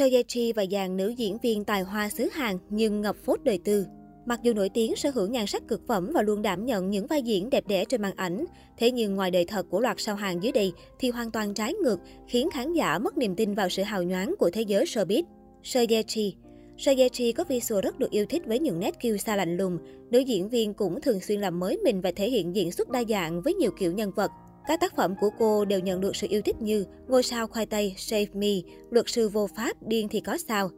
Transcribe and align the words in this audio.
Seo 0.00 0.08
Ye 0.08 0.22
Chi 0.22 0.52
và 0.52 0.64
dàn 0.70 0.96
nữ 0.96 1.08
diễn 1.08 1.38
viên 1.38 1.64
tài 1.64 1.82
hoa 1.82 2.08
xứ 2.08 2.28
Hàn 2.32 2.58
nhưng 2.70 3.00
ngập 3.00 3.16
phốt 3.24 3.40
đời 3.44 3.58
tư. 3.64 3.86
Mặc 4.26 4.40
dù 4.42 4.52
nổi 4.52 4.68
tiếng 4.68 4.96
sở 4.96 5.10
hữu 5.10 5.26
nhan 5.28 5.46
sắc 5.46 5.68
cực 5.68 5.86
phẩm 5.86 6.10
và 6.14 6.22
luôn 6.22 6.42
đảm 6.42 6.66
nhận 6.66 6.90
những 6.90 7.06
vai 7.06 7.22
diễn 7.22 7.50
đẹp 7.50 7.64
đẽ 7.68 7.84
trên 7.84 8.02
màn 8.02 8.16
ảnh, 8.16 8.44
thế 8.78 8.90
nhưng 8.90 9.16
ngoài 9.16 9.30
đời 9.30 9.44
thật 9.44 9.66
của 9.70 9.80
loạt 9.80 10.00
sao 10.00 10.14
hàng 10.14 10.42
dưới 10.42 10.52
đây 10.52 10.72
thì 10.98 11.10
hoàn 11.10 11.30
toàn 11.30 11.54
trái 11.54 11.74
ngược, 11.74 12.00
khiến 12.28 12.48
khán 12.52 12.72
giả 12.72 12.98
mất 12.98 13.18
niềm 13.18 13.34
tin 13.36 13.54
vào 13.54 13.68
sự 13.68 13.82
hào 13.82 14.02
nhoáng 14.02 14.34
của 14.38 14.50
thế 14.50 14.62
giới 14.62 14.84
showbiz. 14.84 15.22
Seo 15.62 15.86
Ye 15.88 16.02
Chi 16.02 16.34
Seo 16.78 16.94
Ye 16.96 17.08
Chi 17.08 17.32
có 17.32 17.44
visual 17.44 17.80
rất 17.80 17.98
được 17.98 18.10
yêu 18.10 18.26
thích 18.28 18.42
với 18.46 18.58
những 18.58 18.80
nét 18.80 19.00
kiêu 19.00 19.16
sa 19.16 19.36
lạnh 19.36 19.56
lùng. 19.56 19.78
Nữ 20.10 20.18
diễn 20.18 20.48
viên 20.48 20.74
cũng 20.74 21.00
thường 21.00 21.20
xuyên 21.20 21.40
làm 21.40 21.60
mới 21.60 21.76
mình 21.84 22.00
và 22.00 22.12
thể 22.16 22.30
hiện 22.30 22.56
diễn 22.56 22.72
xuất 22.72 22.90
đa 22.90 23.04
dạng 23.08 23.42
với 23.42 23.54
nhiều 23.54 23.70
kiểu 23.78 23.92
nhân 23.92 24.10
vật. 24.16 24.30
Các 24.70 24.80
tác 24.80 24.96
phẩm 24.96 25.14
của 25.20 25.30
cô 25.38 25.64
đều 25.64 25.80
nhận 25.80 26.00
được 26.00 26.16
sự 26.16 26.26
yêu 26.30 26.42
thích 26.42 26.62
như 26.62 26.84
Ngôi 27.08 27.22
sao 27.22 27.46
khoai 27.46 27.66
tây, 27.66 27.94
Save 27.96 28.26
Me, 28.34 28.48
Luật 28.90 29.08
sư 29.08 29.28
vô 29.28 29.46
pháp, 29.56 29.76
Điên 29.82 30.08
thì 30.08 30.20
có 30.20 30.36
sao. 30.48 30.70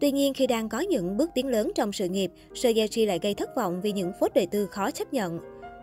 Tuy 0.00 0.12
nhiên, 0.12 0.34
khi 0.34 0.46
đang 0.46 0.68
có 0.68 0.80
những 0.80 1.16
bước 1.16 1.30
tiến 1.34 1.46
lớn 1.46 1.72
trong 1.74 1.92
sự 1.92 2.08
nghiệp, 2.08 2.30
Seo 2.54 2.72
Ye 2.76 2.86
Ji 2.86 3.06
lại 3.06 3.18
gây 3.22 3.34
thất 3.34 3.56
vọng 3.56 3.80
vì 3.80 3.92
những 3.92 4.12
phốt 4.20 4.34
đời 4.34 4.46
tư 4.46 4.66
khó 4.66 4.90
chấp 4.90 5.12
nhận. 5.12 5.38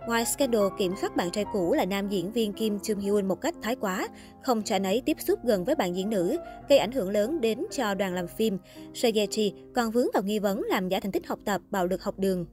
Ngoài 0.07 0.25
scandal 0.25 0.63
kiểm 0.79 0.93
soát 1.01 1.15
bạn 1.15 1.31
trai 1.31 1.45
cũ 1.53 1.73
là 1.73 1.85
nam 1.85 2.09
diễn 2.09 2.31
viên 2.31 2.53
Kim 2.53 2.77
Jung 2.77 2.99
Hyun 2.99 3.27
một 3.27 3.41
cách 3.41 3.55
thái 3.61 3.75
quá, 3.75 4.07
không 4.41 4.63
cho 4.63 4.75
anh 4.75 4.83
ấy 4.83 5.01
tiếp 5.05 5.17
xúc 5.19 5.39
gần 5.43 5.65
với 5.65 5.75
bạn 5.75 5.95
diễn 5.95 6.09
nữ, 6.09 6.37
gây 6.69 6.79
ảnh 6.79 6.91
hưởng 6.91 7.09
lớn 7.09 7.41
đến 7.41 7.59
cho 7.71 7.93
đoàn 7.93 8.13
làm 8.13 8.27
phim, 8.27 8.57
Seo 8.93 9.11
Ye 9.15 9.25
Ji 9.25 9.51
còn 9.75 9.91
vướng 9.91 10.07
vào 10.13 10.23
nghi 10.23 10.39
vấn 10.39 10.61
làm 10.69 10.89
giả 10.89 10.99
thành 10.99 11.11
tích 11.11 11.27
học 11.27 11.39
tập, 11.45 11.61
bạo 11.69 11.87
lực 11.87 12.03
học 12.03 12.19
đường. 12.19 12.45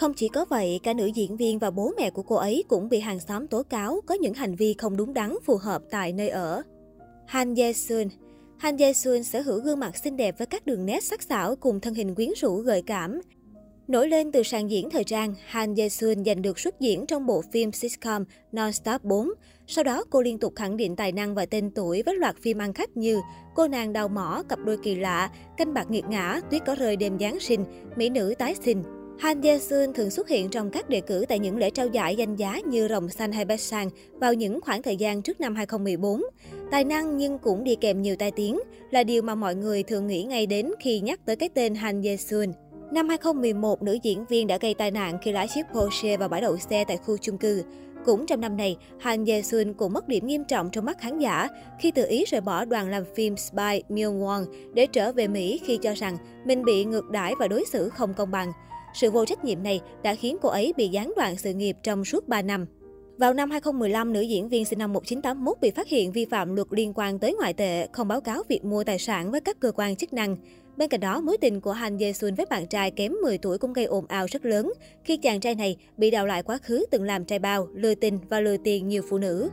Không 0.00 0.14
chỉ 0.14 0.28
có 0.28 0.44
vậy, 0.44 0.80
cả 0.82 0.92
nữ 0.92 1.06
diễn 1.06 1.36
viên 1.36 1.58
và 1.58 1.70
bố 1.70 1.92
mẹ 1.98 2.10
của 2.10 2.22
cô 2.22 2.36
ấy 2.36 2.64
cũng 2.68 2.88
bị 2.88 3.00
hàng 3.00 3.20
xóm 3.20 3.46
tố 3.46 3.62
cáo 3.62 4.00
có 4.06 4.14
những 4.14 4.34
hành 4.34 4.54
vi 4.54 4.74
không 4.78 4.96
đúng 4.96 5.14
đắn 5.14 5.34
phù 5.44 5.56
hợp 5.56 5.82
tại 5.90 6.12
nơi 6.12 6.28
ở. 6.28 6.62
Han 7.26 7.54
Ye 7.54 7.72
Sun 7.72 8.08
Han 8.58 8.76
Ye 8.76 8.92
Sun 8.92 9.22
sở 9.22 9.40
hữu 9.40 9.60
gương 9.60 9.80
mặt 9.80 9.96
xinh 9.96 10.16
đẹp 10.16 10.38
với 10.38 10.46
các 10.46 10.66
đường 10.66 10.86
nét 10.86 11.04
sắc 11.04 11.22
sảo 11.22 11.56
cùng 11.56 11.80
thân 11.80 11.94
hình 11.94 12.14
quyến 12.14 12.28
rũ 12.36 12.56
gợi 12.56 12.82
cảm. 12.86 13.20
Nổi 13.88 14.08
lên 14.08 14.32
từ 14.32 14.42
sàn 14.42 14.70
diễn 14.70 14.90
thời 14.90 15.04
trang, 15.04 15.34
Han 15.46 15.74
Ye 15.74 15.88
Sun 15.88 16.24
giành 16.24 16.42
được 16.42 16.58
xuất 16.58 16.80
diễn 16.80 17.06
trong 17.06 17.26
bộ 17.26 17.42
phim 17.52 17.72
sitcom 17.72 18.24
Non-Stop 18.52 19.04
4. 19.04 19.28
Sau 19.66 19.84
đó, 19.84 20.04
cô 20.10 20.22
liên 20.22 20.38
tục 20.38 20.52
khẳng 20.56 20.76
định 20.76 20.96
tài 20.96 21.12
năng 21.12 21.34
và 21.34 21.46
tên 21.46 21.70
tuổi 21.70 22.02
với 22.06 22.16
loạt 22.16 22.36
phim 22.42 22.58
ăn 22.58 22.72
khách 22.72 22.96
như 22.96 23.20
Cô 23.54 23.68
nàng 23.68 23.92
đào 23.92 24.08
mỏ, 24.08 24.42
Cặp 24.48 24.58
đôi 24.64 24.76
kỳ 24.82 24.94
lạ, 24.94 25.30
Canh 25.56 25.74
bạc 25.74 25.90
nghiệt 25.90 26.04
ngã, 26.08 26.40
Tuyết 26.50 26.62
có 26.66 26.74
rơi 26.74 26.96
đêm 26.96 27.18
Giáng 27.18 27.40
sinh, 27.40 27.64
Mỹ 27.96 28.08
nữ 28.08 28.34
tái 28.38 28.54
sinh. 28.64 28.99
Han 29.20 29.42
Ye 29.42 29.58
Sun 29.58 29.92
thường 29.94 30.10
xuất 30.10 30.28
hiện 30.28 30.48
trong 30.48 30.70
các 30.70 30.88
đề 30.88 31.00
cử 31.00 31.24
tại 31.28 31.38
những 31.38 31.56
lễ 31.56 31.70
trao 31.70 31.86
giải 31.86 32.16
danh 32.16 32.36
giá 32.36 32.60
như 32.66 32.88
Rồng 32.88 33.08
Xanh 33.08 33.32
hay 33.32 33.44
Best 33.44 33.62
Sang 33.62 33.90
vào 34.14 34.34
những 34.34 34.60
khoảng 34.60 34.82
thời 34.82 34.96
gian 34.96 35.22
trước 35.22 35.40
năm 35.40 35.54
2014. 35.54 36.22
Tài 36.70 36.84
năng 36.84 37.16
nhưng 37.16 37.38
cũng 37.38 37.64
đi 37.64 37.76
kèm 37.80 38.02
nhiều 38.02 38.16
tai 38.16 38.30
tiếng 38.30 38.60
là 38.90 39.04
điều 39.04 39.22
mà 39.22 39.34
mọi 39.34 39.54
người 39.54 39.82
thường 39.82 40.06
nghĩ 40.06 40.24
ngay 40.24 40.46
đến 40.46 40.70
khi 40.80 41.00
nhắc 41.00 41.20
tới 41.26 41.36
cái 41.36 41.48
tên 41.48 41.74
Han 41.74 42.02
Ye 42.02 42.16
Sun. 42.16 42.52
Năm 42.92 43.08
2011, 43.08 43.82
nữ 43.82 43.98
diễn 44.02 44.24
viên 44.24 44.46
đã 44.46 44.58
gây 44.60 44.74
tai 44.74 44.90
nạn 44.90 45.18
khi 45.22 45.32
lái 45.32 45.48
chiếc 45.54 45.66
Porsche 45.74 46.16
vào 46.16 46.28
bãi 46.28 46.40
đậu 46.40 46.58
xe 46.58 46.84
tại 46.84 46.96
khu 46.96 47.16
chung 47.16 47.38
cư. 47.38 47.62
Cũng 48.04 48.26
trong 48.26 48.40
năm 48.40 48.56
này, 48.56 48.76
Han 49.00 49.24
Ye 49.24 49.42
Sun 49.42 49.74
cũng 49.74 49.92
mất 49.92 50.08
điểm 50.08 50.26
nghiêm 50.26 50.44
trọng 50.44 50.70
trong 50.70 50.84
mắt 50.84 51.00
khán 51.00 51.18
giả 51.18 51.48
khi 51.80 51.90
tự 51.90 52.06
ý 52.08 52.24
rời 52.24 52.40
bỏ 52.40 52.64
đoàn 52.64 52.90
làm 52.90 53.04
phim 53.14 53.36
Spy 53.36 53.82
Myung 53.88 54.20
Won 54.20 54.44
để 54.74 54.86
trở 54.86 55.12
về 55.12 55.28
Mỹ 55.28 55.60
khi 55.64 55.76
cho 55.76 55.94
rằng 55.94 56.18
mình 56.44 56.64
bị 56.64 56.84
ngược 56.84 57.10
đãi 57.10 57.34
và 57.38 57.48
đối 57.48 57.64
xử 57.72 57.88
không 57.88 58.14
công 58.14 58.30
bằng. 58.30 58.52
Sự 58.94 59.10
vô 59.10 59.24
trách 59.24 59.44
nhiệm 59.44 59.62
này 59.62 59.80
đã 60.02 60.14
khiến 60.14 60.36
cô 60.42 60.48
ấy 60.48 60.74
bị 60.76 60.88
gián 60.88 61.12
đoạn 61.16 61.36
sự 61.36 61.54
nghiệp 61.54 61.76
trong 61.82 62.04
suốt 62.04 62.28
3 62.28 62.42
năm. 62.42 62.66
Vào 63.18 63.34
năm 63.34 63.50
2015, 63.50 64.12
nữ 64.12 64.20
diễn 64.20 64.48
viên 64.48 64.64
sinh 64.64 64.78
năm 64.78 64.92
1981 64.92 65.60
bị 65.60 65.70
phát 65.70 65.88
hiện 65.88 66.12
vi 66.12 66.24
phạm 66.24 66.56
luật 66.56 66.66
liên 66.70 66.92
quan 66.94 67.18
tới 67.18 67.34
ngoại 67.34 67.52
tệ, 67.52 67.86
không 67.92 68.08
báo 68.08 68.20
cáo 68.20 68.42
việc 68.48 68.64
mua 68.64 68.84
tài 68.84 68.98
sản 68.98 69.30
với 69.30 69.40
các 69.40 69.60
cơ 69.60 69.72
quan 69.72 69.96
chức 69.96 70.12
năng. 70.12 70.36
Bên 70.76 70.88
cạnh 70.88 71.00
đó, 71.00 71.20
mối 71.20 71.36
tình 71.40 71.60
của 71.60 71.72
Han 71.72 71.98
Ye 71.98 72.12
Sun 72.12 72.34
với 72.34 72.46
bạn 72.50 72.66
trai 72.66 72.90
kém 72.90 73.12
10 73.22 73.38
tuổi 73.38 73.58
cũng 73.58 73.72
gây 73.72 73.84
ồn 73.84 74.06
ào 74.06 74.26
rất 74.30 74.44
lớn 74.44 74.72
khi 75.04 75.16
chàng 75.16 75.40
trai 75.40 75.54
này 75.54 75.76
bị 75.96 76.10
đào 76.10 76.26
lại 76.26 76.42
quá 76.42 76.58
khứ 76.62 76.86
từng 76.90 77.02
làm 77.02 77.24
trai 77.24 77.38
bao, 77.38 77.68
lừa 77.74 77.94
tình 77.94 78.18
và 78.28 78.40
lừa 78.40 78.56
tiền 78.56 78.88
nhiều 78.88 79.02
phụ 79.10 79.18
nữ. 79.18 79.50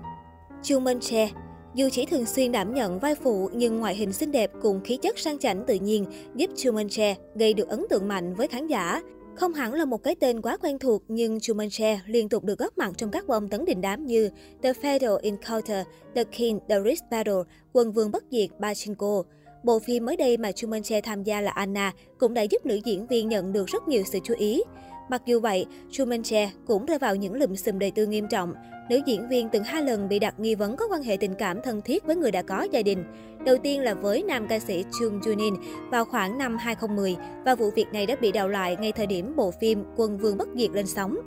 Chu 0.64 0.80
Minh 0.80 1.00
Che 1.00 1.30
dù 1.76 1.90
chỉ 1.92 2.06
thường 2.06 2.26
xuyên 2.26 2.52
đảm 2.52 2.74
nhận 2.74 3.00
vai 3.00 3.16
phụ 3.16 3.50
nhưng 3.54 3.80
ngoại 3.80 3.96
hình 3.96 4.14
xinh 4.14 4.32
đẹp 4.32 4.52
cùng 4.62 4.82
khí 4.84 4.98
chất 4.98 5.20
sang 5.20 5.40
chảnh 5.40 5.64
tự 5.68 5.76
nhiên 5.76 6.06
giúp 6.36 6.50
Chu 6.56 6.72
Minh 6.72 6.90
Che 6.90 7.16
gây 7.36 7.54
được 7.54 7.68
ấn 7.68 7.86
tượng 7.90 8.08
mạnh 8.08 8.34
với 8.34 8.48
khán 8.48 8.68
giả. 8.68 9.02
Không 9.40 9.54
hẳn 9.54 9.74
là 9.74 9.86
một 9.86 10.04
cái 10.04 10.16
tên 10.16 10.42
quá 10.42 10.58
quen 10.58 10.80
thuộc, 10.80 11.04
nhưng 11.08 11.38
Jumanji 11.38 11.98
liên 12.06 12.30
tục 12.30 12.44
được 12.44 12.60
góp 12.60 12.78
mặt 12.78 12.92
trong 12.98 13.12
các 13.12 13.28
bom 13.28 13.48
tấn 13.48 13.66
đình 13.66 13.82
đám 13.82 14.06
như 14.06 14.30
The 14.64 14.74
Fatal 14.74 15.18
Encounter, 15.22 15.88
The 16.16 16.24
King, 16.24 16.60
The 16.70 16.76
Rich 16.86 17.00
Battle, 17.12 17.44
Quân 17.74 17.92
vương 17.92 18.12
bất 18.12 18.24
diệt, 18.32 18.50
Pachinko. 18.62 19.24
Bộ 19.64 19.80
phim 19.80 20.06
mới 20.06 20.18
đây 20.18 20.38
mà 20.38 20.50
Jumanji 20.50 21.02
tham 21.02 21.24
gia 21.24 21.42
là 21.42 21.52
Anna 21.52 21.94
cũng 22.18 22.34
đã 22.34 22.42
giúp 22.42 22.66
nữ 22.66 22.80
diễn 22.86 23.08
viên 23.08 23.30
nhận 23.30 23.54
được 23.54 23.68
rất 23.68 23.88
nhiều 23.88 24.04
sự 24.12 24.20
chú 24.24 24.34
ý. 24.38 24.62
Mặc 25.10 25.22
dù 25.26 25.40
vậy, 25.40 25.66
Jumanji 25.92 26.48
cũng 26.68 26.86
rơi 26.86 26.98
vào 26.98 27.16
những 27.16 27.34
lùm 27.34 27.56
xùm 27.56 27.80
đời 27.80 27.92
tư 27.92 28.06
nghiêm 28.06 28.28
trọng. 28.28 28.54
Nữ 28.90 29.00
diễn 29.06 29.30
viên 29.30 29.50
từng 29.50 29.64
hai 29.64 29.82
lần 29.82 30.10
bị 30.10 30.20
đặt 30.20 30.40
nghi 30.40 30.56
vấn 30.56 30.76
có 30.76 30.88
quan 30.88 31.04
hệ 31.04 31.18
tình 31.18 31.36
cảm 31.36 31.62
thân 31.62 31.82
thiết 31.82 32.06
với 32.06 32.16
người 32.16 32.32
đã 32.32 32.42
có 32.42 32.68
gia 32.72 32.82
đình. 32.82 33.04
Đầu 33.48 33.58
tiên 33.58 33.82
là 33.82 33.94
với 33.94 34.24
nam 34.24 34.48
ca 34.48 34.60
sĩ 34.60 34.86
Chung 35.00 35.20
Junin 35.20 35.56
vào 35.92 36.06
khoảng 36.06 36.38
năm 36.38 36.58
2010 36.58 37.16
và 37.46 37.56
vụ 37.56 37.70
việc 37.70 37.86
này 37.94 38.06
đã 38.06 38.16
bị 38.22 38.32
đào 38.32 38.48
lại 38.50 38.78
ngay 38.80 38.92
thời 38.92 39.08
điểm 39.08 39.36
bộ 39.36 39.52
phim 39.52 39.84
Quân 39.96 40.18
Vương 40.18 40.38
Bất 40.38 40.48
Diệt 40.56 40.72
lên 40.72 40.88
sóng. 40.88 41.18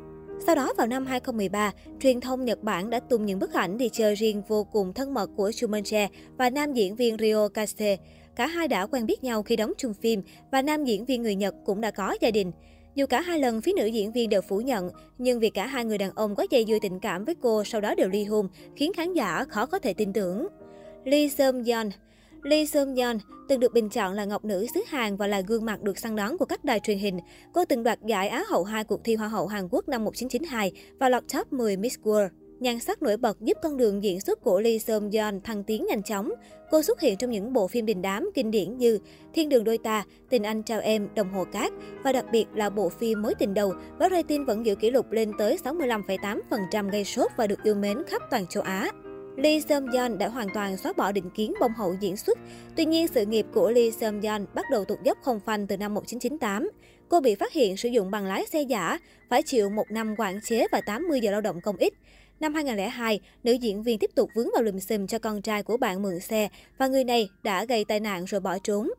Sau 0.47 0.55
đó 0.55 0.73
vào 0.79 0.87
năm 0.87 1.07
2013, 1.07 1.73
truyền 2.01 2.21
thông 2.21 2.45
Nhật 2.45 2.63
Bản 2.63 2.91
đã 2.91 3.01
tung 3.01 3.27
những 3.27 3.39
bức 3.39 3.53
ảnh 3.53 3.79
đi 3.79 3.89
chơi 3.89 4.15
riêng 4.15 4.43
vô 4.49 4.65
cùng 4.65 4.93
thân 4.93 5.15
mật 5.15 5.31
của 5.37 5.53
Chumanche 5.53 6.09
và 6.39 6.51
nam 6.51 6.73
diễn 6.73 6.97
viên 6.97 7.17
Rio 7.17 7.49
Kase. 7.49 7.97
Cả 8.37 8.47
hai 8.47 8.69
đã 8.69 8.87
quen 8.87 9.07
biết 9.07 9.25
nhau 9.25 9.43
khi 9.43 9.57
đóng 9.57 9.73
chung 9.79 9.95
phim 9.95 10.23
và 10.51 10.63
nam 10.63 10.85
diễn 10.85 11.05
viên 11.05 11.23
người 11.23 11.35
Nhật 11.35 11.55
cũng 11.65 11.81
đã 11.81 11.91
có 11.91 12.17
gia 12.21 12.31
đình. 12.31 12.53
Dù 12.95 13.07
cả 13.07 13.21
hai 13.21 13.39
lần 13.39 13.61
phía 13.61 13.73
nữ 13.77 13.87
diễn 13.87 14.13
viên 14.13 14.29
đều 14.29 14.41
phủ 14.41 14.61
nhận, 14.61 14.91
nhưng 15.19 15.41
việc 15.41 15.55
cả 15.55 15.67
hai 15.67 15.85
người 15.85 15.99
đàn 15.99 16.11
ông 16.15 16.35
có 16.35 16.47
dây 16.51 16.65
dưa 16.69 16.79
tình 16.83 17.01
cảm 17.01 17.25
với 17.25 17.35
cô 17.43 17.65
sau 17.65 17.81
đó 17.81 17.95
đều 17.95 18.09
ly 18.09 18.25
hôn 18.25 18.49
khiến 18.77 18.93
khán 18.93 19.13
giả 19.13 19.45
khó 19.45 19.67
có 19.67 19.79
thể 19.79 19.95
tin 19.95 20.13
tưởng. 20.13 20.47
Lee 21.05 21.29
Seung 21.29 21.65
Yeon 21.65 21.91
Lee 22.43 22.67
Seung 22.67 22.95
Yeon 22.95 23.17
từng 23.49 23.61
được 23.61 23.73
bình 23.73 23.89
chọn 23.89 24.15
là 24.15 24.25
ngọc 24.25 24.45
nữ 24.45 24.67
xứ 24.75 24.81
Hàn 24.87 25.17
và 25.17 25.27
là 25.27 25.41
gương 25.41 25.65
mặt 25.65 25.83
được 25.83 25.99
săn 25.99 26.17
đón 26.17 26.39
của 26.39 26.45
các 26.45 26.65
đài 26.65 26.81
truyền 26.81 26.99
hình. 26.99 27.19
Cô 27.53 27.65
từng 27.65 27.83
đoạt 27.83 27.99
giải 28.07 28.29
Á 28.29 28.45
hậu 28.49 28.65
hai 28.65 28.85
cuộc 28.85 29.01
thi 29.05 29.15
Hoa 29.15 29.29
hậu 29.29 29.47
Hàn 29.47 29.69
Quốc 29.71 29.89
năm 29.89 30.05
1992 30.05 30.73
và 30.99 31.09
lọt 31.09 31.23
top 31.35 31.53
10 31.53 31.77
Miss 31.77 31.99
World. 31.99 32.29
Nhan 32.61 32.81
sắc 32.81 33.03
nổi 33.03 33.17
bật 33.17 33.41
giúp 33.41 33.57
con 33.63 33.77
đường 33.77 34.03
diễn 34.03 34.21
xuất 34.21 34.43
của 34.43 34.61
Lee 34.61 34.79
Seung 34.79 35.11
Yeon 35.11 35.41
thăng 35.45 35.65
tiến 35.65 35.87
nhanh 35.89 36.03
chóng. 36.03 36.33
Cô 36.71 36.83
xuất 36.83 37.01
hiện 37.01 37.17
trong 37.17 37.31
những 37.31 37.53
bộ 37.53 37.69
phim 37.69 37.87
đình 37.87 38.03
đám 38.03 38.31
kinh 38.35 38.51
điển 38.51 38.79
như 38.79 38.99
Thiên 39.35 39.49
đường 39.49 39.65
đôi 39.65 39.79
ta, 39.79 40.05
Tình 40.31 40.43
anh 40.43 40.63
trao 40.63 40.81
em, 40.81 41.09
Đồng 41.15 41.33
hồ 41.33 41.45
cát 41.53 41.73
và 42.05 42.13
đặc 42.13 42.25
biệt 42.33 42.47
là 42.55 42.71
bộ 42.71 42.89
phim 42.89 43.23
Mối 43.23 43.35
tình 43.35 43.55
đầu 43.55 43.75
với 43.99 44.11
rating 44.11 44.45
vẫn 44.45 44.67
giữ 44.67 44.75
kỷ 44.75 44.91
lục 44.91 45.13
lên 45.13 45.33
tới 45.39 45.59
65,8% 45.65 46.91
gây 46.91 47.05
sốt 47.05 47.31
và 47.37 47.47
được 47.47 47.63
yêu 47.63 47.75
mến 47.75 47.99
khắp 48.07 48.23
toàn 48.31 48.47
châu 48.47 48.63
Á. 48.63 48.91
Lee 49.37 49.61
Seung 49.61 49.91
Yeon 49.91 50.19
đã 50.19 50.29
hoàn 50.29 50.49
toàn 50.55 50.77
xóa 50.77 50.93
bỏ 50.93 51.13
định 51.13 51.31
kiến 51.31 51.53
bông 51.61 51.73
hậu 51.73 51.97
diễn 52.01 52.17
xuất. 52.17 52.39
Tuy 52.77 52.85
nhiên, 52.85 53.09
sự 53.09 53.27
nghiệp 53.27 53.47
của 53.55 53.71
Lee 53.71 53.91
Seung 53.91 54.21
Yeon 54.21 54.47
bắt 54.55 54.65
đầu 54.71 54.85
tụt 54.85 55.03
dốc 55.03 55.19
không 55.23 55.41
phanh 55.41 55.67
từ 55.67 55.77
năm 55.77 55.95
1998. 55.95 56.71
Cô 57.09 57.21
bị 57.21 57.35
phát 57.35 57.53
hiện 57.53 57.77
sử 57.77 57.89
dụng 57.89 58.11
bằng 58.11 58.27
lái 58.27 58.47
xe 58.47 58.63
giả, 58.63 58.99
phải 59.29 59.43
chịu 59.43 59.71
một 59.71 59.91
năm 59.91 60.15
quản 60.19 60.41
chế 60.41 60.67
và 60.73 60.81
80 60.81 61.21
giờ 61.21 61.31
lao 61.31 61.41
động 61.41 61.61
công 61.61 61.77
ích. 61.77 61.95
Năm 62.41 62.55
2002, 62.55 63.21
nữ 63.45 63.53
diễn 63.53 63.83
viên 63.83 63.99
tiếp 63.99 64.11
tục 64.15 64.31
vướng 64.35 64.49
vào 64.55 64.63
lùm 64.63 64.79
xùm 64.79 65.07
cho 65.07 65.19
con 65.19 65.43
trai 65.43 65.63
của 65.63 65.77
bạn 65.77 66.03
mượn 66.03 66.21
xe 66.21 66.49
và 66.79 66.87
người 66.87 67.05
này 67.05 67.29
đã 67.43 67.65
gây 67.65 67.85
tai 67.85 68.01
nạn 68.01 68.25
rồi 68.25 68.41
bỏ 68.41 68.59
trốn. 68.59 68.91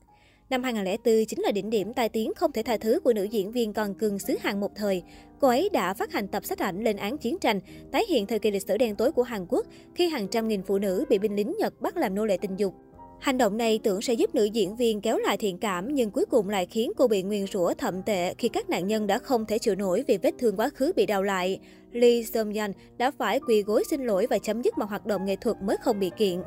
Năm 0.51 0.63
2004 0.63 1.25
chính 1.25 1.41
là 1.41 1.51
đỉnh 1.51 1.69
điểm 1.69 1.93
tai 1.93 2.09
tiếng 2.09 2.33
không 2.35 2.51
thể 2.51 2.63
tha 2.63 2.77
thứ 2.77 2.99
của 2.99 3.13
nữ 3.13 3.23
diễn 3.23 3.51
viên 3.51 3.73
còn 3.73 3.93
cưng 3.93 4.19
xứ 4.19 4.37
Hàn 4.41 4.59
một 4.59 4.71
thời. 4.75 5.03
Cô 5.39 5.47
ấy 5.47 5.69
đã 5.73 5.93
phát 5.93 6.11
hành 6.11 6.27
tập 6.27 6.45
sách 6.45 6.59
ảnh 6.59 6.83
lên 6.83 6.97
án 6.97 7.17
chiến 7.17 7.37
tranh, 7.41 7.59
tái 7.91 8.05
hiện 8.09 8.27
thời 8.27 8.39
kỳ 8.39 8.51
lịch 8.51 8.67
sử 8.67 8.77
đen 8.77 8.95
tối 8.95 9.11
của 9.11 9.23
Hàn 9.23 9.45
Quốc 9.49 9.65
khi 9.95 10.09
hàng 10.09 10.27
trăm 10.27 10.47
nghìn 10.47 10.63
phụ 10.63 10.77
nữ 10.77 11.05
bị 11.09 11.17
binh 11.17 11.35
lính 11.35 11.55
Nhật 11.59 11.81
bắt 11.81 11.97
làm 11.97 12.15
nô 12.15 12.25
lệ 12.25 12.37
tình 12.41 12.55
dục. 12.57 12.73
Hành 13.19 13.37
động 13.37 13.57
này 13.57 13.79
tưởng 13.83 14.01
sẽ 14.01 14.13
giúp 14.13 14.35
nữ 14.35 14.45
diễn 14.45 14.75
viên 14.75 15.01
kéo 15.01 15.17
lại 15.17 15.37
thiện 15.37 15.57
cảm 15.57 15.95
nhưng 15.95 16.11
cuối 16.11 16.25
cùng 16.25 16.49
lại 16.49 16.65
khiến 16.65 16.91
cô 16.97 17.07
bị 17.07 17.23
nguyền 17.23 17.47
rủa 17.47 17.73
thậm 17.73 18.03
tệ 18.03 18.33
khi 18.37 18.49
các 18.49 18.69
nạn 18.69 18.87
nhân 18.87 19.07
đã 19.07 19.17
không 19.17 19.45
thể 19.45 19.59
chịu 19.59 19.75
nổi 19.75 20.03
vì 20.07 20.17
vết 20.17 20.33
thương 20.39 20.55
quá 20.57 20.69
khứ 20.69 20.91
bị 20.95 21.05
đào 21.05 21.23
lại. 21.23 21.59
Lee 21.91 22.23
Seung 22.23 22.53
Yeon 22.53 22.71
đã 22.97 23.11
phải 23.11 23.39
quỳ 23.47 23.61
gối 23.61 23.83
xin 23.89 24.05
lỗi 24.05 24.27
và 24.29 24.37
chấm 24.37 24.61
dứt 24.61 24.77
mọi 24.77 24.87
hoạt 24.87 25.05
động 25.05 25.25
nghệ 25.25 25.35
thuật 25.35 25.57
mới 25.61 25.77
không 25.81 25.99
bị 25.99 26.11
kiện. 26.17 26.39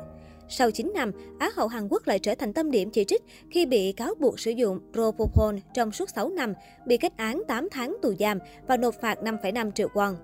Sau 0.49 0.71
9 0.71 0.91
năm, 0.95 1.11
Á 1.39 1.49
hậu 1.55 1.67
Hàn 1.67 1.87
Quốc 1.87 2.07
lại 2.07 2.19
trở 2.19 2.35
thành 2.35 2.53
tâm 2.53 2.71
điểm 2.71 2.89
chỉ 2.89 3.03
trích 3.03 3.23
khi 3.49 3.65
bị 3.65 3.91
cáo 3.91 4.13
buộc 4.19 4.39
sử 4.39 4.51
dụng 4.51 4.79
Propofol 4.93 5.59
trong 5.73 5.91
suốt 5.91 6.09
6 6.09 6.29
năm, 6.29 6.53
bị 6.87 6.97
kết 6.97 7.17
án 7.17 7.43
8 7.47 7.67
tháng 7.71 7.97
tù 8.01 8.13
giam 8.19 8.39
và 8.67 8.77
nộp 8.77 8.95
phạt 9.01 9.17
5,5 9.23 9.71
triệu 9.71 9.87
won. 9.93 10.15